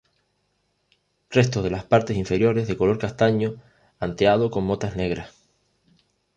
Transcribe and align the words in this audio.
Resto 1.29 1.61
de 1.61 1.69
las 1.69 1.83
partes 1.83 2.17
inferiores 2.17 2.67
de 2.67 2.75
color 2.75 2.97
castaño 2.97 3.57
anteado 3.99 4.49
con 4.49 4.63
motas 4.63 4.95
negras. 4.95 5.31